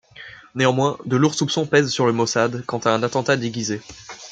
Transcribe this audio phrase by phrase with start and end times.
[0.55, 3.81] Néanmoins, de lourds soupçons pèsent sur le Mossad quant à un attentat déguisé.